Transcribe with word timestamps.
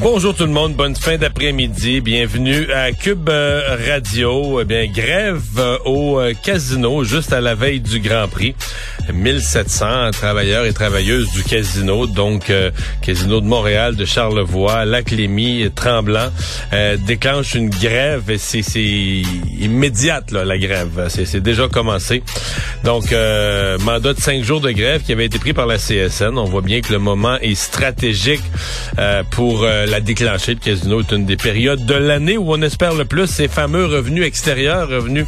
Bonjour 0.00 0.34
tout 0.34 0.44
le 0.44 0.50
monde, 0.50 0.74
bonne 0.74 0.96
fin 0.96 1.16
d'après-midi, 1.16 2.00
bienvenue 2.00 2.70
à 2.72 2.92
Cube 2.92 3.28
euh, 3.28 3.76
Radio. 3.88 4.60
Eh 4.60 4.64
bien, 4.64 4.86
grève 4.86 5.42
euh, 5.58 5.78
au 5.84 6.18
euh, 6.18 6.32
casino 6.34 7.04
juste 7.04 7.32
à 7.32 7.40
la 7.40 7.54
veille 7.54 7.80
du 7.80 8.00
Grand 8.00 8.28
Prix. 8.28 8.54
1700 9.12 10.10
travailleurs 10.12 10.64
et 10.64 10.72
travailleuses 10.72 11.30
du 11.32 11.42
casino, 11.42 12.06
donc 12.06 12.52
casino 13.02 13.40
de 13.40 13.46
Montréal, 13.46 13.96
de 13.96 14.04
Charlevoix, 14.04 14.84
Lac-Lémy, 14.84 15.70
Tremblant, 15.74 16.30
déclenche 17.06 17.54
une 17.54 17.70
grève 17.70 18.30
et 18.30 18.38
c'est 18.38 18.62
immédiate 19.60 20.30
là, 20.30 20.44
la 20.44 20.58
grève. 20.58 21.08
C'est 21.08 21.40
déjà 21.40 21.68
commencé. 21.68 22.22
Donc, 22.84 23.12
mandat 23.80 24.14
de 24.14 24.20
cinq 24.20 24.42
jours 24.42 24.60
de 24.60 24.70
grève 24.70 25.02
qui 25.02 25.12
avait 25.12 25.26
été 25.26 25.38
pris 25.38 25.52
par 25.52 25.66
la 25.66 25.76
CSN. 25.76 26.36
On 26.36 26.44
voit 26.44 26.62
bien 26.62 26.80
que 26.80 26.92
le 26.92 26.98
moment 26.98 27.36
est 27.40 27.54
stratégique 27.54 28.42
pour 29.30 29.64
la 29.64 30.00
déclencher. 30.00 30.54
Le 30.54 30.60
casino 30.60 31.00
est 31.00 31.12
une 31.12 31.26
des 31.26 31.36
périodes 31.36 31.84
de 31.84 31.94
l'année 31.94 32.36
où 32.36 32.52
on 32.52 32.62
espère 32.62 32.94
le 32.94 33.04
plus 33.04 33.26
ces 33.26 33.48
fameux 33.48 33.86
revenus 33.86 34.24
extérieurs, 34.24 34.88
revenus 34.88 35.26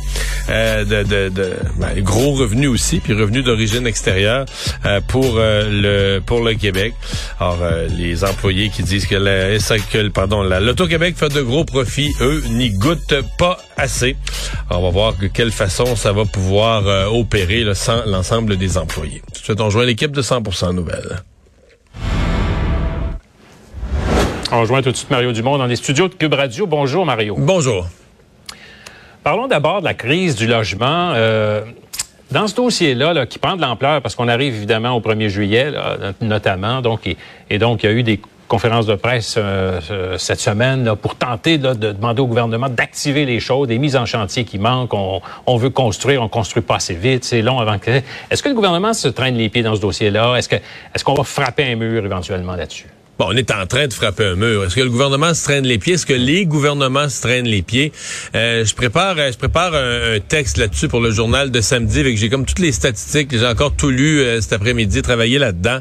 euh, 0.48 0.84
de, 0.84 1.03
de, 1.03 1.29
de 1.29 1.55
ben, 1.77 2.01
gros 2.03 2.34
revenus 2.34 2.69
aussi, 2.69 3.00
puis 3.00 3.12
revenus 3.12 3.45
d'origine 3.45 3.66
extérieure 3.86 4.47
euh, 4.84 5.00
pour 5.09 5.34
euh, 5.36 5.69
le 5.70 6.20
pour 6.20 6.41
le 6.41 6.55
Québec. 6.55 6.95
Alors 7.41 7.59
les 7.97 8.25
employés 8.25 8.70
qui 8.70 8.83
disent 8.83 9.06
que 9.06 9.17
la 9.17 9.59
SAQ, 9.59 10.11
pardon, 10.11 10.42
l'Auto-Québec 10.42 11.17
fait 11.17 11.33
de 11.33 11.42
gros 11.42 11.64
profits, 11.64 12.12
eux 12.20 12.42
n'y 12.50 12.70
goûtent 12.70 13.22
pas 13.39 13.59
assez. 13.77 14.17
Alors, 14.70 14.83
on 14.83 14.87
va 14.87 14.91
voir 14.91 15.17
de 15.17 15.27
quelle 15.27 15.53
façon 15.53 15.97
ça 15.97 16.12
va 16.12 16.25
pouvoir 16.25 17.12
opérer 17.12 17.64
là, 17.64 17.75
sans 17.75 18.05
l'ensemble 18.06 18.56
des 18.56 18.78
employés. 18.78 19.22
Tout 19.33 19.41
de 19.41 19.44
suite, 19.44 19.61
on 19.61 19.70
joint 19.70 19.84
l'équipe 19.84 20.12
de 20.12 20.22
100% 20.22 20.75
Nouvelles. 20.75 21.22
On 24.53 24.61
rejoint 24.61 24.81
tout 24.81 24.92
de 24.92 24.97
suite 24.97 25.11
Mario 25.11 25.33
Dumont 25.33 25.59
dans 25.59 25.67
les 25.67 25.77
studios 25.77 26.09
de 26.09 26.14
Cube 26.14 26.34
Radio. 26.34 26.67
Bonjour 26.67 27.05
Mario. 27.05 27.34
Bonjour. 27.39 27.89
Parlons 29.25 29.48
d'abord 29.48 29.81
de 29.81 29.87
la 29.87 29.94
crise 29.94 30.37
du 30.37 30.47
logement. 30.47 31.12
Euh, 31.14 31.62
dans 32.30 32.46
ce 32.46 32.55
dossier-là, 32.55 33.27
qui 33.27 33.38
prend 33.38 33.56
de 33.56 33.62
l'ampleur, 33.62 34.02
parce 34.02 34.14
qu'on 34.14 34.28
arrive 34.28 34.55
évidemment 34.55 34.92
au 34.92 35.00
1er 35.00 35.28
juillet, 35.28 35.72
notamment, 36.20 36.80
donc, 36.80 37.08
et, 37.50 37.58
donc 37.58 37.82
il 37.82 37.86
y 37.86 37.88
a 37.88 37.92
eu 37.92 38.02
des 38.02 38.20
conférences 38.48 38.86
de 38.86 38.94
presse 38.94 39.34
euh, 39.36 39.80
euh, 39.91 40.19
cette 40.19 40.41
semaine 40.41 40.94
pour 40.97 41.16
tenter 41.16 41.58
de 41.58 41.72
demander 41.74 42.22
au 42.22 42.27
gouvernement 42.27 42.69
d'activer 42.69 43.24
les 43.24 43.41
choses, 43.41 43.69
des 43.69 43.78
mises 43.78 43.97
en 43.97 44.06
chantier 44.06 44.44
qui 44.44 44.58
manquent. 44.58 44.94
On, 44.94 45.56
veut 45.56 45.70
construire, 45.70 46.22
on 46.22 46.28
construit 46.28 46.62
pas 46.62 46.77
assez 46.77 46.94
vite, 46.94 47.24
c'est 47.24 47.42
long 47.42 47.58
avant 47.58 47.78
que. 47.78 47.91
Est-ce 48.30 48.42
que 48.42 48.48
le 48.48 48.54
gouvernement 48.54 48.92
se 48.92 49.08
traîne 49.08 49.36
les 49.36 49.48
pieds 49.48 49.62
dans 49.62 49.74
ce 49.74 49.80
dossier-là? 49.80 50.36
Est-ce 50.36 51.04
qu'on 51.04 51.14
va 51.14 51.24
frapper 51.24 51.64
un 51.72 51.77
mur 51.77 52.04
éventuellement 52.04 52.54
là-dessus? 52.54 52.86
Bon, 53.19 53.28
on 53.31 53.33
est 53.36 53.50
en 53.50 53.67
train 53.67 53.86
de 53.86 53.95
frapper 53.95 54.27
un 54.27 54.34
mur. 54.36 54.64
Est-ce 54.64 54.77
que 54.77 54.83
le 54.83 54.91
gouvernement 54.91 55.33
se 55.33 55.42
traîne 55.42 55.64
les 55.64 55.78
pieds? 55.78 55.95
Est-ce 55.95 56.05
que 56.05 56.12
les 56.12 56.45
gouvernements 56.45 57.09
se 57.09 57.22
traînent 57.22 57.47
les 57.47 57.62
pieds? 57.62 57.91
Euh, 58.34 58.62
je 58.62 58.75
prépare, 58.75 59.14
euh, 59.19 59.33
je 59.33 59.39
prépare 59.39 59.72
un, 59.75 60.20
texte 60.20 60.59
là-dessus 60.59 60.89
pour 60.89 61.00
le 61.00 61.11
journal 61.11 61.50
de 61.50 61.62
samedi, 61.62 62.00
avec 62.00 62.19
j'ai 62.19 62.28
comme 62.28 62.44
toutes 62.44 62.59
les 62.59 62.72
statistiques. 62.72 63.31
J'ai 63.33 63.47
encore 63.47 63.75
tout 63.75 63.89
lu 63.89 64.20
euh, 64.20 64.42
cet 64.42 64.53
après-midi, 64.53 65.00
travaillé 65.00 65.39
là-dedans 65.39 65.81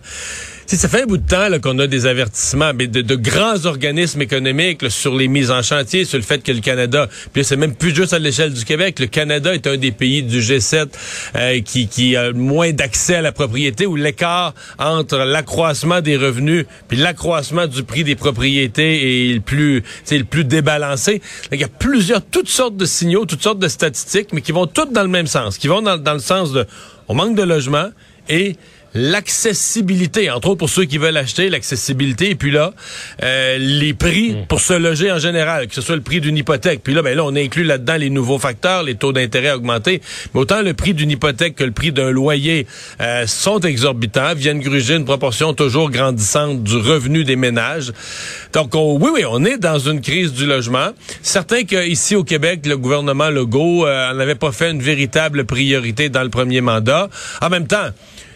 ça 0.67 0.89
fait 0.89 1.03
un 1.03 1.05
bout 1.05 1.17
de 1.17 1.27
temps 1.27 1.47
qu'on 1.61 1.77
a 1.79 1.87
des 1.87 2.05
avertissements 2.05 2.73
de, 2.73 2.85
de 2.85 3.15
grands 3.15 3.65
organismes 3.65 4.21
économiques 4.21 4.89
sur 4.89 5.15
les 5.15 5.27
mises 5.27 5.51
en 5.51 5.61
chantier, 5.61 6.05
sur 6.05 6.17
le 6.17 6.23
fait 6.23 6.41
que 6.43 6.51
le 6.51 6.59
Canada, 6.59 7.07
puis 7.33 7.43
c'est 7.43 7.55
même 7.55 7.75
plus 7.75 7.95
juste 7.95 8.13
à 8.13 8.19
l'échelle 8.19 8.53
du 8.53 8.65
Québec, 8.65 8.99
le 8.99 9.07
Canada 9.07 9.53
est 9.53 9.67
un 9.67 9.77
des 9.77 9.91
pays 9.91 10.23
du 10.23 10.39
G7 10.39 10.87
euh, 11.35 11.61
qui, 11.61 11.87
qui 11.87 12.15
a 12.15 12.31
moins 12.31 12.71
d'accès 12.71 13.15
à 13.15 13.21
la 13.21 13.31
propriété, 13.31 13.85
où 13.85 13.95
l'écart 13.95 14.53
entre 14.79 15.17
l'accroissement 15.17 16.01
des 16.01 16.17
revenus 16.17 16.65
puis 16.87 16.97
l'accroissement 16.97 17.67
du 17.67 17.83
prix 17.83 18.03
des 18.03 18.15
propriétés 18.15 19.29
est 19.29 19.33
le 19.33 19.41
plus, 19.41 19.83
le 20.11 20.23
plus 20.23 20.43
débalancé. 20.43 21.21
il 21.51 21.59
y 21.59 21.63
a 21.63 21.67
plusieurs, 21.67 22.23
toutes 22.23 22.49
sortes 22.49 22.77
de 22.77 22.85
signaux, 22.85 23.25
toutes 23.25 23.43
sortes 23.43 23.59
de 23.59 23.67
statistiques, 23.67 24.29
mais 24.33 24.41
qui 24.41 24.51
vont 24.51 24.67
toutes 24.67 24.91
dans 24.91 25.03
le 25.03 25.09
même 25.09 25.27
sens, 25.27 25.57
qui 25.57 25.67
vont 25.67 25.81
dans, 25.81 25.97
dans 25.97 26.13
le 26.13 26.19
sens 26.19 26.51
de, 26.51 26.65
on 27.07 27.13
manque 27.13 27.35
de 27.35 27.43
logement 27.43 27.89
et 28.29 28.55
l'accessibilité, 28.95 30.31
entre 30.31 30.49
autres 30.49 30.59
pour 30.59 30.69
ceux 30.69 30.85
qui 30.85 30.97
veulent 30.97 31.17
acheter, 31.17 31.49
l'accessibilité, 31.49 32.31
et 32.31 32.35
puis 32.35 32.51
là, 32.51 32.73
euh, 33.21 33.57
les 33.59 33.93
prix 33.93 34.31
mm. 34.31 34.45
pour 34.47 34.61
se 34.61 34.73
loger 34.73 35.11
en 35.11 35.19
général, 35.19 35.67
que 35.67 35.75
ce 35.75 35.81
soit 35.81 35.95
le 35.95 36.01
prix 36.01 36.21
d'une 36.21 36.37
hypothèque. 36.37 36.81
Puis 36.81 36.93
là, 36.93 37.01
ben 37.01 37.15
là, 37.15 37.23
on 37.25 37.35
inclut 37.35 37.63
là-dedans 37.63 37.97
les 37.97 38.09
nouveaux 38.09 38.39
facteurs, 38.39 38.83
les 38.83 38.95
taux 38.95 39.11
d'intérêt 39.11 39.51
augmentés. 39.51 40.01
Mais 40.33 40.39
autant 40.39 40.61
le 40.61 40.73
prix 40.73 40.93
d'une 40.93 41.11
hypothèque 41.11 41.55
que 41.55 41.63
le 41.63 41.71
prix 41.71 41.91
d'un 41.91 42.09
loyer 42.09 42.65
euh, 43.01 43.27
sont 43.27 43.59
exorbitants, 43.59 44.33
viennent 44.33 44.61
gruger 44.61 44.95
une 44.95 45.05
proportion 45.05 45.53
toujours 45.53 45.91
grandissante 45.91 46.63
du 46.63 46.77
revenu 46.77 47.25
des 47.25 47.35
ménages. 47.35 47.91
Donc, 48.53 48.71
oui, 48.73 49.09
oui, 49.13 49.23
on 49.29 49.43
est 49.43 49.57
dans 49.57 49.79
une 49.79 49.99
crise 49.99 50.31
du 50.31 50.45
logement. 50.45 50.89
Certains 51.21 51.63
qu'ici 51.63 52.15
au 52.15 52.23
Québec, 52.23 52.65
le 52.65 52.77
gouvernement 52.77 53.29
Legault 53.29 53.85
euh, 53.85 54.13
n'avait 54.13 54.35
pas 54.35 54.53
fait 54.53 54.71
une 54.71 54.81
véritable 54.81 55.45
priorité 55.45 56.09
dans 56.09 56.23
le 56.23 56.29
premier 56.29 56.61
mandat. 56.61 57.09
En 57.41 57.49
même 57.49 57.67
temps, 57.67 57.89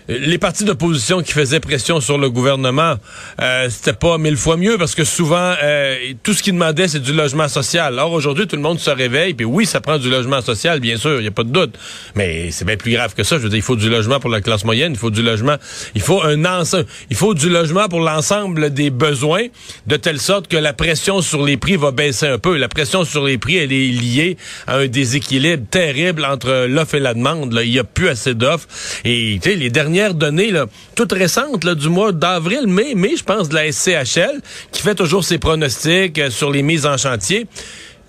les 0.09 0.39
partis 0.39 0.63
d'opposition 0.63 1.21
qui 1.21 1.33
faisaient 1.33 1.59
pression 1.59 2.01
sur 2.01 2.17
le 2.17 2.31
gouvernement, 2.31 2.95
euh, 3.41 3.67
c'était 3.69 3.93
pas 3.93 4.17
mille 4.17 4.37
fois 4.37 4.57
mieux 4.57 4.77
parce 4.79 4.95
que 4.95 5.03
souvent, 5.03 5.53
euh, 5.61 5.95
tout 6.23 6.33
ce 6.33 6.41
qu'ils 6.41 6.53
demandaient, 6.53 6.87
c'est 6.87 6.99
du 6.99 7.13
logement 7.13 7.47
social. 7.47 7.93
Alors 7.93 8.11
aujourd'hui, 8.11 8.47
tout 8.47 8.55
le 8.55 8.61
monde 8.63 8.79
se 8.79 8.89
réveille, 8.89 9.35
puis 9.35 9.45
oui, 9.45 9.67
ça 9.67 9.81
prend 9.81 9.99
du 9.99 10.09
logement 10.09 10.41
social, 10.41 10.79
bien 10.79 10.97
sûr, 10.97 11.17
il 11.17 11.21
n'y 11.21 11.27
a 11.27 11.31
pas 11.31 11.43
de 11.43 11.51
doute. 11.51 11.77
Mais 12.15 12.49
c'est 12.49 12.65
bien 12.65 12.75
plus 12.75 12.91
grave 12.91 13.13
que 13.13 13.23
ça. 13.23 13.37
Je 13.37 13.43
veux 13.43 13.49
dire, 13.49 13.59
il 13.59 13.63
faut 13.63 13.75
du 13.75 13.87
logement 13.87 14.19
pour 14.19 14.31
la 14.31 14.41
classe 14.41 14.65
moyenne, 14.65 14.93
il 14.93 14.97
faut 14.97 15.11
du 15.11 15.21
logement, 15.21 15.57
il 15.93 16.01
faut 16.01 16.23
un 16.23 16.43
ensemble, 16.43 16.87
il 17.11 17.15
faut 17.15 17.35
du 17.35 17.47
logement 17.47 17.87
pour 17.87 17.99
l'ensemble 17.99 18.73
des 18.73 18.89
besoins, 18.89 19.45
de 19.85 19.95
telle 19.95 20.19
sorte 20.19 20.47
que 20.47 20.57
la 20.57 20.73
pression 20.73 21.21
sur 21.21 21.45
les 21.45 21.57
prix 21.57 21.75
va 21.75 21.91
baisser 21.91 22.25
un 22.25 22.39
peu. 22.39 22.57
La 22.57 22.67
pression 22.67 23.03
sur 23.03 23.23
les 23.25 23.37
prix, 23.37 23.57
elle 23.57 23.71
est 23.71 23.87
liée 23.87 24.37
à 24.65 24.77
un 24.77 24.87
déséquilibre 24.87 25.65
terrible 25.69 26.25
entre 26.25 26.65
l'offre 26.67 26.95
et 26.95 26.99
la 26.99 27.13
demande. 27.13 27.53
Là. 27.53 27.63
Il 27.63 27.69
n'y 27.69 27.79
a 27.79 27.83
plus 27.83 28.09
assez 28.09 28.33
d'offres. 28.33 28.67
Et 29.05 29.39
les 29.45 29.69
derniers 29.69 29.98
données 30.07 30.51
là, 30.51 30.65
toutes 30.95 31.11
récentes 31.11 31.67
du 31.67 31.89
mois 31.89 32.11
d'avril, 32.11 32.67
mai, 32.67 32.95
mai, 32.95 33.15
je 33.17 33.23
pense, 33.23 33.49
de 33.49 33.55
la 33.55 33.71
SCHL, 33.71 34.41
qui 34.71 34.81
fait 34.81 34.95
toujours 34.95 35.23
ses 35.23 35.37
pronostics 35.37 36.17
euh, 36.19 36.29
sur 36.29 36.51
les 36.51 36.63
mises 36.63 36.85
en 36.85 36.97
chantier 36.97 37.47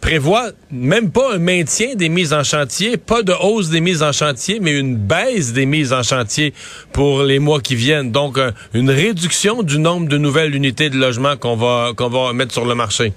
prévoit 0.01 0.53
même 0.71 1.11
pas 1.11 1.35
un 1.35 1.39
maintien 1.39 1.95
des 1.95 2.09
mises 2.09 2.33
en 2.33 2.43
chantier, 2.43 2.97
pas 2.97 3.23
de 3.23 3.33
hausse 3.33 3.69
des 3.69 3.81
mises 3.81 4.03
en 4.03 4.13
chantier, 4.13 4.59
mais 4.59 4.73
une 4.73 4.97
baisse 4.97 5.53
des 5.53 5.67
mises 5.67 5.93
en 5.93 6.03
chantier 6.03 6.55
pour 6.93 7.23
les 7.23 7.39
mois 7.39 7.61
qui 7.61 7.75
viennent. 7.75 8.11
Donc, 8.11 8.39
euh, 8.39 8.51
une 8.73 8.91
réduction 8.91 9.63
du 9.63 9.79
nombre 9.79 10.09
de 10.09 10.17
nouvelles 10.17 10.55
unités 10.55 10.89
de 10.89 10.97
logement 10.97 11.37
qu'on 11.37 11.57
va 11.57 11.93
qu'on 11.95 12.09
va 12.09 12.33
mettre 12.33 12.53
sur 12.53 12.65
le 12.65 12.75
marché. 12.75 13.13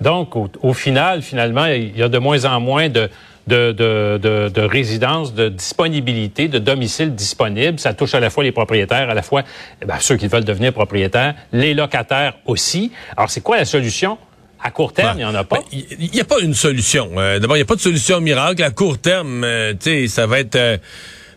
Donc, 0.00 0.34
au 0.62 0.74
final, 0.74 1.22
finalement, 1.22 1.66
il 1.66 1.96
y 1.96 2.02
a 2.02 2.08
de 2.08 2.18
moins 2.18 2.44
en 2.44 2.60
moins 2.60 2.88
de 2.88 3.08
de, 3.48 3.72
de, 3.72 4.48
de, 4.48 4.60
résidence, 4.62 5.34
de 5.34 5.48
disponibilité, 5.48 6.48
de 6.48 6.58
domicile 6.58 7.14
disponible. 7.14 7.78
Ça 7.78 7.94
touche 7.94 8.14
à 8.14 8.20
la 8.20 8.30
fois 8.30 8.44
les 8.44 8.52
propriétaires, 8.52 9.10
à 9.10 9.14
la 9.14 9.22
fois 9.22 9.42
eh 9.82 9.86
ben, 9.86 9.96
ceux 10.00 10.16
qui 10.16 10.28
veulent 10.28 10.44
devenir 10.44 10.72
propriétaires, 10.72 11.34
les 11.52 11.74
locataires 11.74 12.34
aussi. 12.46 12.92
Alors, 13.16 13.30
c'est 13.30 13.40
quoi 13.40 13.56
la 13.56 13.64
solution? 13.64 14.18
À 14.60 14.72
court 14.72 14.92
terme, 14.92 15.18
il 15.18 15.18
n'y 15.18 15.24
en 15.24 15.34
a 15.34 15.44
pas. 15.44 15.60
Il 15.72 15.86
ben, 15.88 16.08
n'y 16.12 16.20
a 16.20 16.24
pas 16.24 16.40
une 16.40 16.54
solution. 16.54 17.10
Euh, 17.16 17.38
d'abord, 17.38 17.56
il 17.56 17.60
n'y 17.60 17.64
a 17.64 17.66
pas 17.66 17.76
de 17.76 17.80
solution 17.80 18.20
miracle. 18.20 18.62
À 18.62 18.70
court 18.70 18.98
terme, 18.98 19.44
euh, 19.44 19.72
tu 19.72 19.90
sais, 19.90 20.08
ça 20.08 20.26
va 20.26 20.40
être... 20.40 20.56
Euh, 20.56 20.78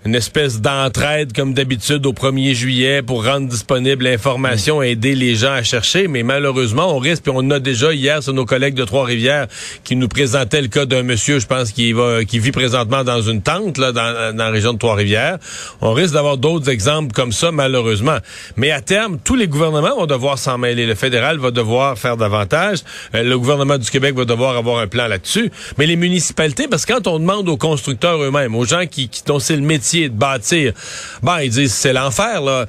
une 0.04 0.16
espèce 0.16 0.62
d'entraide 0.62 1.32
comme 1.34 1.54
d'habitude 1.54 2.06
au 2.08 2.14
1er 2.14 2.56
juillet 2.56 3.04
pour 3.04 3.24
rendre 3.24 3.48
disponible 3.48 4.06
l'information 4.06 4.82
et 4.82 4.92
aider 4.92 5.14
les 5.14 5.36
gens 5.36 5.52
à 5.52 5.62
chercher. 5.62 6.08
Mais 6.08 6.24
malheureusement, 6.24 6.96
on 6.96 6.98
risque, 6.98 7.24
puis 7.24 7.32
on 7.36 7.52
a 7.52 7.60
déjà 7.60 7.94
hier 7.94 8.24
sur 8.24 8.34
nos 8.34 8.46
collègues 8.46 8.74
de 8.74 8.84
Trois-Rivières 8.84 9.46
qui 9.84 9.96
nous 9.96 10.08
présentaient 10.08 10.62
le 10.62 10.70
cas 10.70 10.86
d'un 10.86 11.04
monsieur, 11.04 11.40
je 11.40 11.46
pense, 11.46 11.72
qui 11.72 11.94
va, 11.94 12.26
qui 12.26 12.40
vit 12.40 12.52
présentement 12.52 13.04
dans 13.04 13.22
une 13.22 13.44
tente 13.44 13.78
là, 13.78 13.92
dans, 13.92 14.36
dans 14.36 14.44
la 14.46 14.50
région 14.50 14.74
de 14.74 14.80
Trois-Rivières. 14.80 15.38
On 15.82 15.94
risque 15.94 16.16
d'avoir 16.16 16.38
d'autres 16.38 16.70
exemples 16.70 17.14
comme 17.14 17.32
ça, 17.32 17.52
malheureusement. 17.52 18.18
Mais 18.58 18.72
à 18.72 18.82
terme, 18.82 19.20
tous 19.24 19.36
les 19.36 19.48
gouvernements 19.48 19.96
vont 19.96 20.08
devoir 20.08 20.40
s'en 20.40 20.58
mêler. 20.58 20.88
Le 20.88 20.96
fédéral 20.96 21.38
va 21.38 21.52
devoir 21.52 21.98
faire 22.00 22.18
davantage. 22.18 22.80
Euh, 23.14 23.22
le 23.22 23.38
gouvernement 23.38 23.78
du 23.78 23.90
Québec 23.90 24.16
va 24.16 24.26
devoir 24.26 24.58
avoir 24.58 24.80
un 24.80 24.88
plan 24.88 25.08
là-dessus. 25.08 25.52
Mais 25.78 25.86
les 25.86 25.96
municipalités, 25.96 26.68
parce 26.68 26.88
que 26.88 26.94
quand 26.94 27.08
on 27.08 27.20
demande 27.20 27.48
aux 27.50 27.58
constructeurs 27.58 28.22
eux-mêmes, 28.24 28.56
aux 28.56 28.66
gens 28.66 28.88
qui, 28.90 29.08
qui 29.08 29.22
dont 29.28 29.38
c'est 29.38 29.56
le 29.56 29.62
métier 29.62 29.91
de 30.00 30.08
bâtir. 30.10 30.74
Bon, 31.22 31.38
ils 31.38 31.50
disent 31.50 31.74
c'est 31.74 31.94
l'enfer. 31.94 32.42
Euh, 32.46 32.66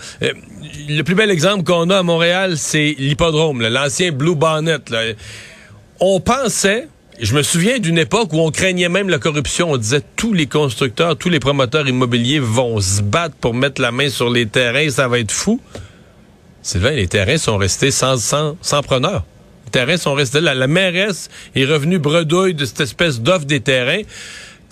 le 0.88 1.02
plus 1.02 1.14
bel 1.14 1.30
exemple 1.30 1.64
qu'on 1.64 1.90
a 1.90 1.98
à 1.98 2.02
Montréal, 2.02 2.56
c'est 2.56 2.94
l'hippodrome, 2.98 3.62
l'ancien 3.62 4.12
Blue 4.12 4.34
Bonnet. 4.34 4.78
On 6.00 6.20
pensait 6.20 6.88
Je 7.20 7.34
me 7.34 7.42
souviens 7.42 7.78
d'une 7.78 7.98
époque 7.98 8.32
où 8.32 8.40
on 8.40 8.50
craignait 8.50 8.88
même 8.88 9.08
la 9.08 9.19
corruption. 9.19 9.72
On 9.72 9.76
disait 9.76 10.02
tous 10.16 10.32
les 10.32 10.46
constructeurs, 10.46 11.16
tous 11.16 11.28
les 11.28 11.40
promoteurs 11.40 11.86
immobiliers 11.86 12.40
vont 12.40 12.80
se 12.80 13.02
battre 13.02 13.36
pour 13.36 13.54
mettre 13.54 13.80
la 13.80 13.92
main 13.92 14.08
sur 14.08 14.30
les 14.30 14.46
terrains, 14.46 14.90
ça 14.90 15.08
va 15.08 15.19
être 15.19 15.30
fou. 15.30 15.60
Sylvain, 16.62 16.92
les 16.92 17.08
terrains 17.08 17.38
sont 17.38 17.56
restés 17.56 17.90
sans, 17.90 18.16
sans, 18.16 18.56
sans 18.60 18.82
preneur. 18.82 19.24
Les 19.66 19.70
terrains 19.70 19.96
sont 19.96 20.14
restés 20.14 20.40
là. 20.40 20.54
La 20.54 20.69
mairesse 20.69 21.28
est 21.54 21.64
revenue 21.64 21.98
bredouille 21.98 22.54
de 22.54 22.64
cette 22.64 22.80
espèce 22.80 23.20
d'offre 23.20 23.46
des 23.46 23.60
terrains 23.60 24.02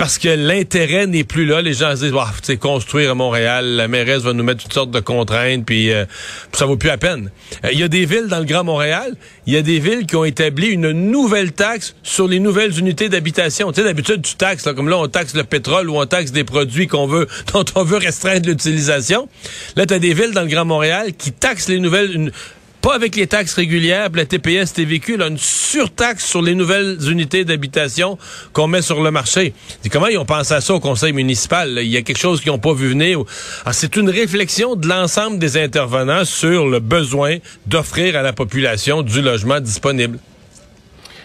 parce 0.00 0.16
que 0.16 0.30
l'intérêt 0.30 1.06
n'est 1.06 1.24
plus 1.24 1.44
là. 1.44 1.60
Les 1.60 1.74
gens 1.74 1.94
se 1.94 2.06
disent, 2.06 2.14
ah, 2.18 2.32
c'est 2.40 2.56
construire 2.56 3.10
à 3.10 3.14
Montréal, 3.14 3.66
la 3.66 3.86
mairesse 3.86 4.22
va 4.22 4.32
nous 4.32 4.42
mettre 4.42 4.62
toutes 4.62 4.72
sortes 4.72 4.90
de 4.90 5.00
contraintes, 5.00 5.66
puis 5.66 5.92
euh, 5.92 6.06
ça 6.54 6.64
vaut 6.64 6.78
plus 6.78 6.88
la 6.88 6.96
peine. 6.96 7.30
Euh, 7.66 7.68
il 7.70 7.78
y 7.78 7.82
a 7.82 7.88
des 7.88 8.06
villes 8.06 8.28
dans 8.28 8.38
le 8.38 8.46
Grand 8.46 8.64
Montréal, 8.64 9.14
il 9.46 9.52
y 9.52 9.58
a 9.58 9.62
des 9.62 9.78
villes 9.78 10.06
qui 10.06 10.16
ont 10.16 10.24
établi 10.24 10.68
une 10.68 10.90
nouvelle 10.92 11.52
taxe 11.52 11.94
sur 12.02 12.26
les 12.26 12.40
nouvelles 12.40 12.78
unités 12.78 13.10
d'habitation. 13.10 13.72
Tu 13.72 13.82
sais, 13.82 13.84
d'habitude, 13.84 14.22
tu 14.22 14.36
taxes, 14.36 14.66
comme 14.74 14.88
là, 14.88 14.96
on 14.96 15.06
taxe 15.06 15.34
le 15.34 15.44
pétrole 15.44 15.90
ou 15.90 15.98
on 15.98 16.06
taxe 16.06 16.32
des 16.32 16.44
produits 16.44 16.86
qu'on 16.86 17.06
veut, 17.06 17.26
dont 17.52 17.66
on 17.74 17.84
veut 17.84 17.98
restreindre 17.98 18.48
l'utilisation. 18.48 19.28
Là, 19.76 19.84
tu 19.84 19.92
as 19.92 19.98
des 19.98 20.14
villes 20.14 20.32
dans 20.32 20.44
le 20.44 20.48
Grand 20.48 20.64
Montréal 20.64 21.12
qui 21.12 21.30
taxent 21.30 21.68
les 21.68 21.78
nouvelles, 21.78 22.32
pas 22.80 22.94
avec 22.94 23.16
les 23.16 23.26
taxes 23.26 23.54
régulières, 23.54 24.08
la 24.14 24.24
TPS, 24.24 24.72
TVQ, 24.72 25.16
là, 25.16 25.28
une 25.28 25.38
surtaxe 25.38 26.26
sur 26.26 26.42
les 26.42 26.54
nouvelles 26.54 26.98
unités 27.10 27.44
d'habitation 27.44 28.18
qu'on 28.52 28.66
met 28.66 28.82
sur 28.82 29.02
le 29.02 29.10
marché. 29.10 29.52
comment 29.90 30.06
ils 30.06 30.18
ont 30.18 30.24
pensé 30.24 30.54
à 30.54 30.60
ça 30.60 30.74
au 30.74 30.80
conseil 30.80 31.12
municipal? 31.12 31.78
Il 31.80 31.88
y 31.88 31.96
a 31.96 32.02
quelque 32.02 32.18
chose 32.18 32.40
qu'ils 32.40 32.52
n'ont 32.52 32.58
pas 32.58 32.72
vu 32.72 32.88
venir. 32.88 33.20
Ah, 33.66 33.72
c'est 33.72 33.96
une 33.96 34.08
réflexion 34.08 34.76
de 34.76 34.88
l'ensemble 34.88 35.38
des 35.38 35.56
intervenants 35.56 36.24
sur 36.24 36.68
le 36.68 36.80
besoin 36.80 37.36
d'offrir 37.66 38.16
à 38.16 38.22
la 38.22 38.32
population 38.32 39.02
du 39.02 39.20
logement 39.20 39.60
disponible. 39.60 40.18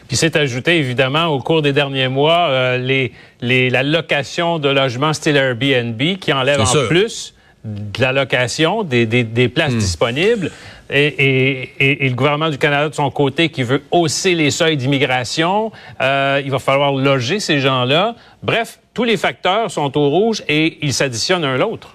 Puis 0.08 0.18
c'est 0.18 0.36
ajouté 0.36 0.78
évidemment 0.78 1.28
au 1.28 1.40
cours 1.40 1.62
des 1.62 1.74
derniers 1.74 2.10
mois 2.10 2.50
euh, 2.50 2.78
les, 2.78 3.12
les, 3.42 3.70
la 3.72 3.82
location 3.82 4.60
de 4.60 4.70
logements 4.70 5.14
style 5.14 5.36
Airbnb 5.36 6.00
qui 6.20 6.32
enlève 6.32 6.62
en 6.62 6.88
plus 6.88 7.34
de 7.64 8.02
la 8.02 8.12
location 8.12 8.84
des, 8.84 9.08
des, 9.08 9.24
des 9.24 9.50
places 9.50 9.74
hmm. 9.74 9.80
disponibles 9.80 10.52
et, 10.90 11.70
et, 11.80 12.06
et, 12.06 12.10
le 12.10 12.16
gouvernement 12.16 12.50
du 12.50 12.58
Canada, 12.58 12.90
de 12.90 12.96
son 12.96 13.10
côté, 13.10 13.50
qui 13.50 13.64
veut 13.64 13.84
hausser 13.92 14.36
les 14.36 14.52
seuils 14.52 14.78
d'immigration. 14.78 15.72
Euh, 16.02 16.42
il 16.44 16.52
va 16.52 16.60
falloir 16.60 16.94
loger 16.94 17.40
ces 17.40 17.60
gens-là. 17.60 18.16
Bref, 18.44 18.80
tous 18.94 19.04
les 19.04 19.18
facteurs 19.18 19.72
sont 19.72 19.98
au 19.98 20.10
rouge 20.10 20.44
et 20.48 20.78
ils 20.82 20.94
s'additionnent 20.94 21.44
un 21.44 21.58
l'autre. 21.58 21.95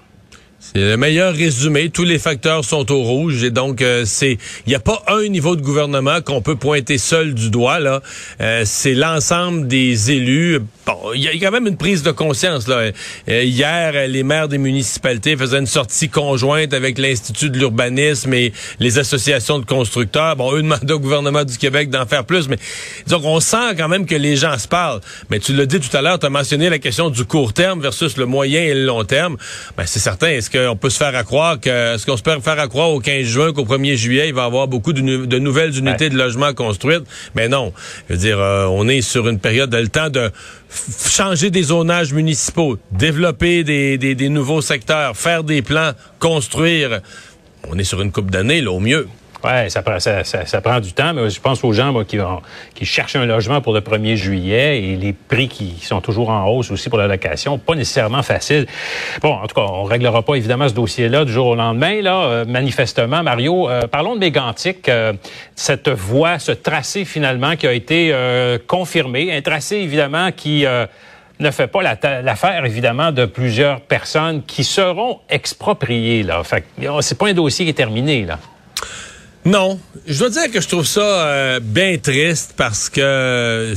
C'est 0.63 0.79
le 0.79 0.99
meilleur 0.99 1.35
résumé. 1.35 1.89
Tous 1.89 2.05
les 2.05 2.19
facteurs 2.19 2.67
sont 2.67 2.93
au 2.93 3.03
rouge 3.03 3.43
et 3.45 3.51
donc 3.51 3.81
euh, 3.81 4.05
c'est 4.05 4.37
il 4.67 4.69
n'y 4.69 4.75
a 4.75 4.79
pas 4.79 5.03
un 5.07 5.27
niveau 5.27 5.57
de 5.57 5.63
gouvernement 5.63 6.21
qu'on 6.21 6.43
peut 6.43 6.55
pointer 6.55 6.99
seul 6.99 7.33
du 7.33 7.49
doigt 7.49 7.81
là. 7.81 8.03
Euh, 8.43 8.65
c'est 8.67 8.93
l'ensemble 8.93 9.69
des 9.69 10.11
élus. 10.11 10.59
Bon, 10.85 10.99
il 11.15 11.23
y 11.23 11.29
a 11.29 11.33
quand 11.33 11.51
même 11.51 11.67
une 11.67 11.79
prise 11.79 12.03
de 12.03 12.11
conscience 12.11 12.69
là. 12.69 12.91
Euh, 13.31 13.43
hier, 13.43 14.07
les 14.07 14.23
maires 14.23 14.49
des 14.49 14.59
municipalités 14.59 15.35
faisaient 15.35 15.61
une 15.61 15.67
sortie 15.67 16.11
conjointe 16.11 16.75
avec 16.75 16.99
l'Institut 16.99 17.49
de 17.49 17.59
l'urbanisme 17.59 18.35
et 18.35 18.53
les 18.81 18.99
associations 18.99 19.61
de 19.61 19.65
constructeurs. 19.65 20.37
Bon, 20.37 20.53
eux 20.53 20.63
demandaient 20.63 20.93
au 20.93 21.01
gouvernement 21.01 21.45
du 21.45 21.57
Québec 21.57 21.89
d'en 21.89 22.05
faire 22.05 22.27
plus, 22.27 22.49
mais 22.49 22.59
donc 23.09 23.23
on 23.25 23.41
sent 23.41 23.77
quand 23.79 23.89
même 23.89 24.05
que 24.05 24.15
les 24.15 24.37
gens 24.37 24.59
se 24.59 24.69
parlent. 24.69 25.01
Mais 25.31 25.39
tu 25.39 25.55
l'as 25.55 25.65
dit 25.65 25.81
tout 25.81 25.97
à 25.97 26.03
l'heure, 26.03 26.19
tu 26.19 26.27
as 26.27 26.31
mentionné 26.31 26.69
la 26.69 26.79
question 26.79 27.09
du 27.09 27.25
court 27.25 27.55
terme 27.55 27.81
versus 27.81 28.19
le 28.19 28.27
moyen 28.27 28.61
et 28.61 28.75
le 28.75 28.85
long 28.85 29.05
terme. 29.05 29.39
Ben 29.79 29.85
c'est 29.87 30.01
certain 30.01 30.29
qu'on 30.51 30.77
peut 30.77 30.91
se 30.91 30.99
faire 30.99 31.15
accroire 31.15 31.61
que, 31.61 31.95
est-ce 31.95 32.07
qu'on 32.07 32.17
se 32.17 32.23
peut 32.23 32.39
faire 32.41 32.59
accroire 32.59 32.91
au 32.91 33.01
15 33.01 33.25
juin 33.25 33.53
qu'au 33.53 33.65
1er 33.65 33.97
juillet, 33.97 34.29
il 34.29 34.35
va 34.35 34.43
y 34.43 34.47
avoir 34.47 34.69
beaucoup 34.69 34.93
de, 34.93 35.01
nouvelles 35.01 35.79
unités 35.79 36.11
de 36.11 36.17
logement 36.17 36.53
construites? 36.53 37.05
Mais 37.35 37.49
non. 37.49 37.73
Je 38.09 38.15
veux 38.15 38.21
dire, 38.21 38.39
euh, 38.39 38.67
on 38.67 38.89
est 38.89 39.01
sur 39.01 39.29
une 39.29 39.39
période 39.39 39.71
de 39.71 39.79
le 39.79 39.89
temps 39.89 40.11
de 40.11 40.31
changer 41.09 41.51
des 41.51 41.65
zonages 41.65 42.13
municipaux, 42.13 42.79
développer 42.93 43.65
des, 43.65 43.99
des 43.99 44.29
nouveaux 44.29 44.61
secteurs, 44.61 45.17
faire 45.17 45.45
des 45.45 45.63
plans, 45.63 45.93
construire. 46.19 47.01
On 47.69 47.79
est 47.79 47.85
sur 47.85 48.01
une 48.01 48.13
coupe 48.13 48.31
d'années, 48.31 48.61
là, 48.61 48.73
au 48.73 48.81
mieux. 48.81 49.07
Oui, 49.43 49.71
ça, 49.71 49.83
ça, 50.01 50.23
ça, 50.25 50.61
prend 50.61 50.81
du 50.81 50.93
temps, 50.93 51.15
mais 51.15 51.31
je 51.31 51.41
pense 51.41 51.65
aux 51.65 51.73
gens 51.73 52.05
qui, 52.05 52.19
qui 52.75 52.85
cherchent 52.85 53.17
un 53.17 53.25
logement 53.25 53.61
pour 53.63 53.73
le 53.73 53.81
1er 53.81 54.17
juillet 54.17 54.83
et 54.83 54.97
les 54.97 55.13
prix 55.15 55.49
qui 55.49 55.77
sont 55.81 56.01
toujours 56.01 56.29
en 56.29 56.47
hausse 56.47 56.71
aussi 56.71 56.91
pour 56.91 56.99
la 56.99 57.07
location, 57.07 57.59
pas 57.59 57.75
nécessairement 57.75 58.23
facile. 58.23 58.67
Bon, 59.23 59.33
en 59.33 59.47
tout 59.47 59.55
cas, 59.55 59.67
on 59.67 59.85
réglera 59.85 60.23
pas 60.23 60.35
évidemment 60.35 60.69
ce 60.69 60.75
dossier-là 60.75 61.25
du 61.25 61.33
jour 61.33 61.47
au 61.47 61.55
lendemain. 61.55 62.03
Là, 62.03 62.25
euh, 62.25 62.45
manifestement, 62.45 63.23
Mario, 63.23 63.69
euh, 63.69 63.87
parlons 63.87 64.15
de 64.15 64.21
Mégantic, 64.21 64.89
euh, 64.89 65.15
cette 65.55 65.89
voie, 65.89 66.39
ce 66.39 66.53
tracé 66.53 67.05
finalement 67.05 67.57
qui 67.57 67.67
a 67.67 67.73
été 67.73 68.15
confirmé, 68.67 69.35
un 69.35 69.41
tracé 69.41 69.77
évidemment 69.77 70.31
qui 70.33 70.65
ne 71.41 71.51
fait 71.51 71.67
pas 71.67 71.83
l'affaire, 71.83 72.65
évidemment, 72.65 73.13
de 73.13 73.25
plusieurs 73.25 73.81
personnes 73.81 74.43
qui 74.43 74.65
seront 74.65 75.21
expropriées. 75.29 76.23
Là. 76.23 76.43
Fait 76.45 76.65
c'est 77.01 77.19
pas 77.19 77.29
un 77.29 77.35
dossier 77.35 77.65
qui 77.65 77.71
est 77.71 77.75
terminé, 77.75 78.25
là. 78.25 78.39
Non, 79.47 79.81
je 80.07 80.19
dois 80.19 80.29
dire 80.29 80.51
que 80.51 80.61
je 80.61 80.69
trouve 80.69 80.85
ça 80.85 81.01
euh, 81.01 81.61
bien 81.61 81.97
triste 81.97 82.53
parce 82.59 82.91
que 82.91 83.73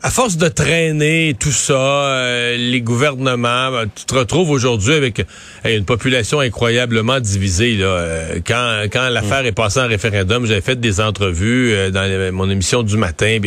à 0.00 0.10
force 0.10 0.36
de 0.36 0.48
traîner 0.48 1.34
tout 1.40 1.50
ça, 1.50 1.74
euh, 1.74 2.56
les 2.56 2.82
gouvernements, 2.82 3.72
ben, 3.72 3.86
tu 3.92 4.04
te 4.04 4.14
retrouves 4.14 4.50
aujourd'hui 4.50 4.92
avec 4.92 5.26
une 5.64 5.84
population 5.84 6.38
incroyablement 6.40 7.18
divisée. 7.18 7.74
Là. 7.74 7.86
Euh, 7.86 8.40
quand 8.46 8.82
quand 8.92 9.08
l'affaire 9.08 9.42
mm. 9.42 9.46
est 9.46 9.52
passée 9.52 9.80
en 9.80 9.88
référendum, 9.88 10.46
j'avais 10.46 10.60
fait 10.60 10.78
des 10.78 11.00
entrevues 11.00 11.90
dans 11.90 12.32
mon 12.32 12.48
émission 12.48 12.84
du 12.84 12.96
matin. 12.96 13.38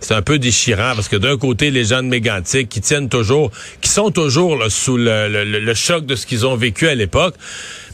C'est 0.00 0.14
un 0.14 0.22
peu 0.22 0.38
déchirant 0.38 0.92
parce 0.94 1.08
que 1.08 1.16
d'un 1.16 1.36
côté, 1.36 1.70
les 1.70 1.84
gens 1.84 2.02
de 2.02 2.08
Mégantic 2.08 2.70
qui 2.70 2.80
tiennent 2.80 3.10
toujours, 3.10 3.50
qui 3.82 3.90
sont 3.90 4.10
toujours 4.10 4.64
sous 4.70 4.96
le 4.96 5.74
choc 5.74 6.06
de 6.06 6.14
ce 6.14 6.24
qu'ils 6.24 6.46
ont 6.46 6.56
vécu 6.56 6.88
à 6.88 6.94
l'époque. 6.94 7.34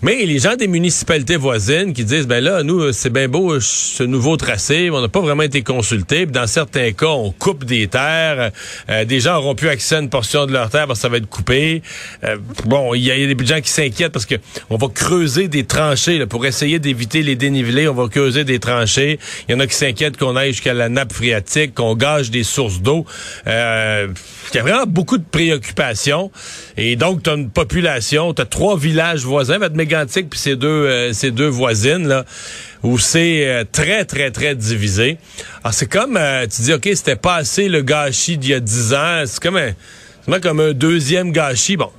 Mais 0.02 0.24
les 0.24 0.38
gens 0.38 0.56
des 0.56 0.66
municipalités 0.66 1.36
voisines 1.36 1.92
qui 1.92 2.04
disent, 2.04 2.26
ben 2.26 2.42
là, 2.42 2.62
nous, 2.62 2.90
c'est 2.92 3.10
bien 3.10 3.28
beau 3.28 3.60
ce 3.60 4.02
nouveau 4.02 4.38
tracé, 4.38 4.88
on 4.90 5.02
n'a 5.02 5.08
pas 5.08 5.20
vraiment 5.20 5.42
été 5.42 5.62
consultés. 5.62 6.24
Dans 6.24 6.46
certains 6.46 6.92
cas, 6.92 7.08
on 7.08 7.32
coupe 7.32 7.64
des 7.64 7.86
terres. 7.86 8.50
Euh, 8.88 9.04
des 9.04 9.20
gens 9.20 9.36
auront 9.36 9.54
plus 9.54 9.68
accès 9.68 9.96
à 9.96 9.98
une 9.98 10.08
portion 10.08 10.46
de 10.46 10.52
leur 10.52 10.70
terre 10.70 10.86
parce 10.86 11.00
que 11.00 11.02
ça 11.02 11.10
va 11.10 11.18
être 11.18 11.28
coupé. 11.28 11.82
Euh, 12.24 12.38
bon, 12.64 12.94
il 12.94 13.02
y, 13.02 13.10
a 13.10 13.34
des 13.34 13.46
gens 13.46 13.60
qui 13.60 13.68
s'inquiètent 13.68 14.12
parce 14.12 14.24
que 14.24 14.36
on 14.70 14.78
va 14.78 14.88
creuser 14.88 15.48
des 15.48 15.64
tranchées 15.64 16.24
pour 16.24 16.46
essayer 16.46 16.78
d'éviter 16.78 17.22
les 17.22 17.36
dénivelés. 17.36 17.86
On 17.86 17.94
va 17.94 18.08
creuser 18.08 18.44
des 18.44 18.58
tranchées. 18.58 19.18
Il 19.48 19.52
y 19.52 19.54
en 19.54 19.60
a 19.60 19.66
qui 19.66 19.74
s'inquiètent 19.74 20.16
qu'on 20.16 20.34
aille 20.34 20.52
jusqu'à 20.52 20.72
la 20.72 20.88
nappe 20.88 21.12
phréatique, 21.12 21.74
qu'on 21.74 21.94
gage 21.94 22.30
des 22.30 22.44
sources 22.44 22.80
d'eau. 22.80 23.04
Euh, 23.46 24.08
il 24.52 24.56
y 24.56 24.60
a 24.60 24.62
vraiment 24.62 24.86
beaucoup 24.86 25.18
de 25.18 25.24
préoccupations. 25.30 26.30
Et 26.78 26.96
donc, 26.96 27.22
tu 27.22 27.28
as 27.28 27.34
une 27.34 27.50
population, 27.50 28.32
tu 28.32 28.40
as 28.40 28.46
trois 28.46 28.78
villages 28.78 29.24
voisins, 29.24 29.58
mégantique 29.90 30.30
puis 30.30 30.38
ces 30.38 30.56
deux, 30.56 30.68
euh, 30.68 31.30
deux 31.30 31.48
voisines, 31.48 32.06
là, 32.06 32.24
où 32.82 32.98
c'est 32.98 33.48
euh, 33.48 33.64
très, 33.70 34.04
très, 34.04 34.30
très 34.30 34.54
divisé. 34.54 35.18
Alors, 35.64 35.74
c'est 35.74 35.90
comme, 35.90 36.16
euh, 36.16 36.46
tu 36.46 36.62
dis, 36.62 36.72
OK, 36.72 36.88
c'était 36.94 37.16
pas 37.16 37.36
assez 37.36 37.68
le 37.68 37.82
gâchis 37.82 38.38
d'il 38.38 38.50
y 38.50 38.54
a 38.54 38.60
dix 38.60 38.94
ans. 38.94 39.22
C'est 39.26 39.42
comme 39.42 39.56
un, 39.56 40.40
comme 40.40 40.60
un 40.60 40.72
deuxième 40.72 41.32
gâchis. 41.32 41.76
Bon, 41.76 41.90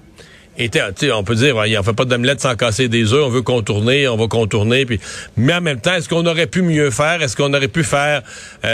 on 0.57 1.23
peut 1.23 1.35
dire, 1.35 1.57
en 1.57 1.83
fait 1.83 1.93
pas 1.93 2.05
d'omelette 2.05 2.39
sans 2.39 2.55
casser 2.55 2.87
des 2.87 3.13
œufs, 3.13 3.23
on 3.25 3.29
veut 3.29 3.41
contourner, 3.41 4.07
on 4.07 4.15
va 4.15 4.27
contourner. 4.27 4.85
Mais 5.35 5.53
en 5.53 5.61
même 5.61 5.81
temps, 5.81 5.95
est-ce 5.95 6.07
qu'on 6.07 6.25
aurait 6.25 6.47
pu 6.47 6.61
mieux 6.61 6.91
faire? 6.91 7.21
Est-ce 7.21 7.35
qu'on 7.35 7.53
aurait 7.53 7.67
pu 7.67 7.83
faire, 7.83 8.21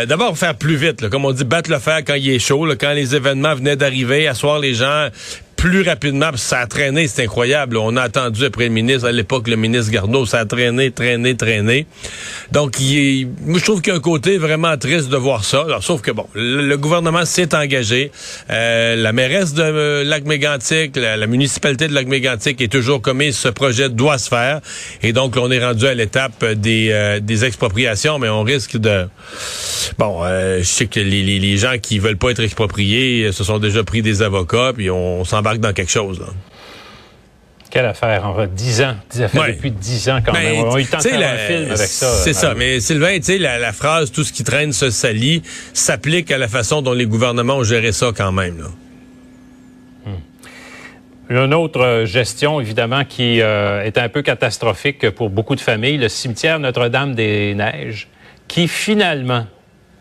d'abord 0.05 0.37
faire 0.37 0.55
plus 0.55 0.75
vite, 0.75 1.07
comme 1.09 1.23
on 1.23 1.31
dit, 1.31 1.45
battre 1.45 1.71
le 1.71 1.79
fer 1.79 2.01
quand 2.05 2.15
il 2.15 2.29
est 2.29 2.39
chaud, 2.39 2.67
quand 2.79 2.91
les 2.91 3.15
événements 3.15 3.55
venaient 3.55 3.77
d'arriver, 3.77 4.27
asseoir 4.27 4.59
les 4.59 4.73
gens, 4.73 5.07
plus 5.57 5.81
rapidement. 5.81 6.29
Ça 6.35 6.59
a 6.59 6.67
traîné, 6.67 7.07
c'est 7.07 7.23
incroyable. 7.23 7.77
On 7.77 7.97
a 7.97 8.03
attendu 8.03 8.45
après 8.45 8.65
le 8.65 8.69
ministre, 8.69 9.07
à 9.07 9.11
l'époque, 9.11 9.47
le 9.47 9.57
ministre 9.57 9.91
Garneau, 9.91 10.25
ça 10.25 10.39
a 10.39 10.45
traîné, 10.45 10.91
traîné, 10.91 11.35
traîné. 11.35 11.87
Donc, 12.51 12.79
il 12.79 13.27
moi, 13.45 13.59
je 13.59 13.63
trouve 13.63 13.81
qu'il 13.81 13.91
y 13.91 13.95
a 13.95 13.97
un 13.97 14.01
côté 14.01 14.37
vraiment 14.37 14.77
triste 14.77 15.09
de 15.09 15.17
voir 15.17 15.43
ça. 15.43 15.61
Alors, 15.61 15.83
sauf 15.83 16.01
que, 16.01 16.11
bon, 16.11 16.27
le, 16.35 16.75
gouvernement 16.77 17.25
s'est 17.25 17.55
engagé. 17.55 18.11
Euh, 18.49 18.95
la 18.95 19.11
mairesse 19.11 19.53
de 19.53 19.63
euh, 19.63 20.03
Lac-Mégantic, 20.03 20.95
la, 20.95 21.27
municipalité 21.27 21.87
de 21.87 21.93
Lac-Mégantic 21.93 22.61
est 22.61 22.71
toujours 22.71 23.01
commise. 23.01 23.35
Ce 23.37 23.49
projet 23.49 23.89
doit 23.89 24.19
se 24.19 24.29
faire. 24.29 24.61
Et 25.01 25.11
donc, 25.11 25.35
on 25.37 25.49
est 25.49 25.63
rendu 25.63 25.87
à 25.87 25.93
l'étape 25.93 26.45
des, 26.45 26.89
euh, 26.91 27.19
des 27.19 27.45
expropriations, 27.45 28.19
mais 28.19 28.29
on 28.29 28.43
risque 28.43 28.77
de... 28.77 29.07
Bon, 29.97 30.21
je 30.23 30.63
sais 30.63 30.85
que 30.85 30.99
les, 30.99 31.23
les, 31.23 31.57
gens 31.57 31.77
qui 31.81 31.97
veulent 31.97 32.17
pas 32.17 32.29
être 32.29 32.43
expropriés 32.43 33.31
se 33.31 33.43
sont 33.43 33.57
déjà 33.57 33.83
pris 33.83 34.01
des 34.03 34.21
avocats, 34.21 34.73
puis 34.75 34.91
on 34.91 35.25
s'en 35.25 35.41
dans 35.55 35.73
quelque 35.73 35.91
chose. 35.91 36.21
Quelle 37.69 37.85
affaire, 37.85 38.25
en 38.25 38.31
va 38.31 38.47
dix 38.47 38.81
ans. 38.81 38.95
Ça 39.09 39.27
fait 39.27 39.53
depuis 39.53 39.71
dix 39.71 40.09
ans 40.09 40.19
quand 40.25 40.31
ben, 40.31 40.41
même. 40.41 40.65
On 40.65 40.75
a 40.75 40.79
eu 40.79 40.83
le 40.83 40.87
temps 40.87 40.97
de 40.97 41.03
faire 41.03 41.33
un 41.33 41.37
film 41.37 41.65
avec 41.65 41.77
ça. 41.77 42.11
C'est 42.23 42.33
ça. 42.33 42.53
Mais 42.55 42.79
Sylvain, 42.79 43.17
tu 43.17 43.23
sais, 43.23 43.37
la, 43.37 43.73
phrase 43.73 44.11
«tout 44.13 44.23
ce 44.23 44.31
qui 44.31 44.43
traîne 44.43 44.71
se 44.71 44.89
salit» 44.89 45.41
s'applique 45.73 46.31
à 46.31 46.37
la 46.37 46.47
façon 46.47 46.81
dont 46.81 46.93
les 46.93 47.05
gouvernements 47.05 47.57
ont 47.57 47.63
géré 47.63 47.91
ça 47.91 48.11
quand 48.15 48.31
même. 48.31 48.59
Là. 48.59 48.67
Hmm. 50.05 51.35
Une 51.45 51.53
autre 51.53 51.81
euh, 51.81 52.05
gestion, 52.05 52.61
évidemment, 52.61 53.03
qui 53.03 53.41
euh, 53.41 53.83
est 53.83 53.97
un 53.97 54.07
peu 54.07 54.21
catastrophique 54.21 55.09
pour 55.11 55.29
beaucoup 55.29 55.55
de 55.55 55.61
familles, 55.61 55.97
le 55.97 56.09
cimetière 56.09 56.59
Notre-Dame-des-Neiges, 56.59 58.07
qui 58.47 58.69
finalement 58.69 59.45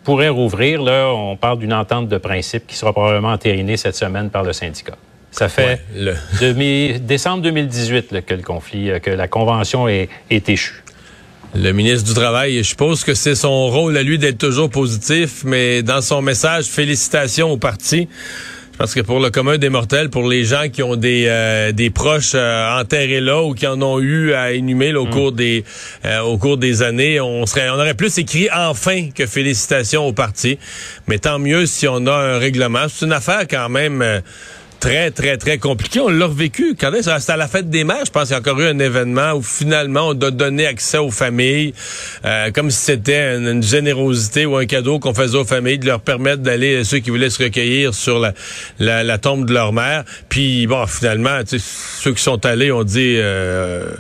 pourrait 0.04 0.28
rouvrir. 0.28 0.82
Là, 0.82 1.08
on 1.12 1.36
parle 1.36 1.58
d'une 1.58 1.74
entente 1.74 2.08
de 2.08 2.18
principe 2.18 2.68
qui 2.68 2.76
sera 2.76 2.92
probablement 2.92 3.32
entérinée 3.32 3.76
cette 3.76 3.96
semaine 3.96 4.30
par 4.30 4.44
le 4.44 4.52
syndicat. 4.52 4.96
Ça 5.36 5.48
fait 5.48 5.80
décembre 7.00 7.42
2018 7.42 8.24
que 8.24 8.34
le 8.34 8.42
conflit, 8.42 8.90
que 9.02 9.10
la 9.10 9.28
convention 9.28 9.86
est, 9.86 10.08
est 10.30 10.48
échue. 10.48 10.82
Le 11.54 11.72
ministre 11.72 12.08
du 12.08 12.14
Travail, 12.14 12.58
je 12.58 12.62
suppose 12.62 13.04
que 13.04 13.14
c'est 13.14 13.34
son 13.34 13.68
rôle 13.68 13.96
à 13.96 14.02
lui 14.02 14.18
d'être 14.18 14.38
toujours 14.38 14.70
positif, 14.70 15.42
mais 15.44 15.82
dans 15.82 16.00
son 16.00 16.22
message, 16.22 16.66
félicitations 16.66 17.50
au 17.50 17.58
parti. 17.58 18.08
Parce 18.78 18.94
que 18.94 19.00
pour 19.00 19.20
le 19.20 19.30
commun 19.30 19.56
des 19.56 19.70
mortels, 19.70 20.10
pour 20.10 20.28
les 20.28 20.44
gens 20.44 20.68
qui 20.70 20.82
ont 20.82 20.96
des, 20.96 21.24
euh, 21.28 21.72
des 21.72 21.88
proches 21.88 22.32
euh, 22.34 22.78
enterrés 22.78 23.20
là 23.20 23.42
ou 23.42 23.54
qui 23.54 23.66
en 23.66 23.80
ont 23.80 24.00
eu 24.00 24.34
à 24.34 24.52
inhumer 24.52 24.94
au 24.94 25.06
mm. 25.06 25.10
cours 25.10 25.32
des 25.32 25.64
euh, 26.04 26.20
au 26.20 26.36
cours 26.36 26.58
des 26.58 26.82
années, 26.82 27.18
on 27.18 27.46
serait 27.46 27.70
on 27.70 27.74
aurait 27.74 27.94
plus 27.94 28.18
écrit 28.18 28.48
enfin 28.54 29.08
que 29.14 29.26
félicitations 29.26 30.06
au 30.06 30.12
parti. 30.12 30.58
Mais 31.08 31.18
tant 31.18 31.38
mieux 31.38 31.64
si 31.64 31.88
on 31.88 32.06
a 32.06 32.12
un 32.12 32.38
règlement. 32.38 32.86
C'est 32.90 33.06
une 33.06 33.12
affaire 33.12 33.46
quand 33.48 33.70
même 33.70 34.04
très, 34.86 35.10
très, 35.10 35.36
très 35.36 35.58
compliqué. 35.58 35.98
On 36.00 36.08
l'a 36.08 36.26
revécu. 36.26 36.76
Quand 36.78 36.92
c'était 36.94 37.32
à 37.32 37.36
la 37.36 37.48
fête 37.48 37.68
des 37.68 37.82
mères, 37.82 38.04
je 38.06 38.10
pense 38.10 38.24
qu'il 38.24 38.32
y 38.32 38.34
a 38.34 38.38
encore 38.38 38.60
eu 38.60 38.66
un 38.66 38.78
événement 38.78 39.32
où 39.32 39.42
finalement 39.42 40.08
on 40.08 40.14
doit 40.14 40.30
donner 40.30 40.66
accès 40.66 40.98
aux 40.98 41.10
familles, 41.10 41.74
euh, 42.24 42.52
comme 42.52 42.70
si 42.70 42.78
c'était 42.78 43.36
une, 43.36 43.62
générosité 43.62 44.46
ou 44.46 44.56
un 44.56 44.66
cadeau 44.66 45.00
qu'on 45.00 45.12
faisait 45.12 45.38
aux 45.38 45.44
familles, 45.44 45.80
de 45.80 45.86
leur 45.86 46.00
permettre 46.00 46.42
d'aller, 46.42 46.84
ceux 46.84 46.98
qui 46.98 47.10
voulaient 47.10 47.30
se 47.30 47.42
recueillir 47.42 47.94
sur 47.94 48.20
la, 48.20 48.32
la, 48.78 49.18
tombe 49.18 49.46
de 49.46 49.52
leur 49.52 49.72
mère. 49.72 50.04
Puis 50.28 50.68
bon, 50.68 50.86
finalement, 50.86 51.40
ceux 51.46 52.12
qui 52.12 52.22
sont 52.22 52.44
allés 52.46 52.70
ont 52.70 52.84
dit... 52.84 53.16
Euh, 53.18 53.90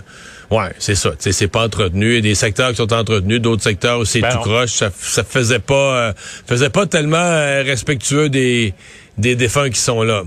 Ouais, 0.48 0.70
c'est 0.78 0.94
ça. 0.94 1.10
C'est 1.18 1.48
pas 1.48 1.64
entretenu. 1.64 2.10
Il 2.10 2.14
y 2.14 2.18
a 2.18 2.20
des 2.20 2.36
secteurs 2.36 2.70
qui 2.70 2.76
sont 2.76 2.92
entretenus, 2.92 3.40
d'autres 3.40 3.64
secteurs 3.64 3.98
où 3.98 4.04
c'est 4.04 4.20
ben 4.20 4.28
tout 4.28 4.38
croche. 4.38 4.70
Ça, 4.70 4.90
ça 4.96 5.24
faisait 5.24 5.58
pas, 5.58 5.74
euh, 5.74 6.12
faisait 6.46 6.70
pas 6.70 6.86
tellement 6.86 7.16
euh, 7.16 7.64
respectueux 7.66 8.28
des, 8.28 8.72
des 9.18 9.34
défunts 9.34 9.70
qui 9.70 9.80
sont 9.80 10.04
là. 10.04 10.22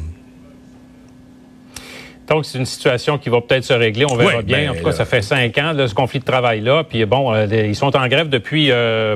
Donc, 2.29 2.45
c'est 2.45 2.59
une 2.59 2.65
situation 2.65 3.17
qui 3.17 3.29
va 3.29 3.41
peut-être 3.41 3.63
se 3.63 3.73
régler. 3.73 4.05
On 4.09 4.15
verra 4.15 4.41
bien. 4.41 4.57
Ben, 4.57 4.69
en 4.69 4.75
tout 4.75 4.83
cas, 4.83 4.91
ça 4.91 5.05
fait 5.05 5.21
cinq 5.21 5.57
ans, 5.57 5.73
ce 5.75 5.93
conflit 5.93 6.19
de 6.19 6.25
travail-là. 6.25 6.83
Puis 6.83 7.03
bon, 7.05 7.33
euh, 7.33 7.47
ils 7.49 7.75
sont 7.75 7.95
en 7.97 8.07
grève 8.07 8.29
depuis 8.29 8.71
euh, 8.71 9.15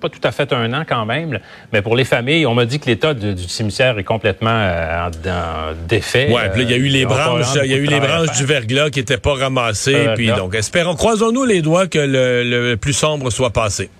pas 0.00 0.08
tout 0.08 0.20
à 0.22 0.30
fait 0.30 0.52
un 0.52 0.72
an 0.72 0.84
quand 0.88 1.04
même. 1.04 1.40
Mais 1.72 1.82
pour 1.82 1.96
les 1.96 2.04
familles, 2.04 2.46
on 2.46 2.54
m'a 2.54 2.64
dit 2.64 2.78
que 2.78 2.86
l'état 2.86 3.12
du 3.12 3.48
cimetière 3.48 3.98
est 3.98 4.04
complètement 4.04 4.50
euh, 4.50 5.72
défait. 5.88 6.30
Ouais, 6.32 6.48
puis 6.50 6.62
il 6.62 6.70
y 6.70 6.74
a 6.74 6.76
eu 6.76 6.86
les 6.86 7.04
branches, 7.06 7.56
il 7.64 7.70
y 7.70 7.74
a 7.74 7.78
eu 7.78 7.86
les 7.86 8.00
branches 8.00 8.36
du 8.36 8.44
verglas 8.44 8.90
qui 8.90 9.00
n'étaient 9.00 9.18
pas 9.18 9.34
ramassées. 9.34 10.10
puis 10.14 10.28
donc, 10.28 10.54
espérons, 10.54 10.94
croisons-nous 10.94 11.44
les 11.44 11.60
doigts 11.60 11.88
que 11.88 11.98
le 11.98 12.76
plus 12.76 12.92
sombre 12.92 13.30
soit 13.30 13.50
passé. 13.50 13.90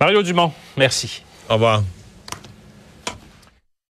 Mario 0.00 0.22
Dumont, 0.22 0.52
merci. 0.76 1.22
Au 1.48 1.54
revoir. 1.54 1.82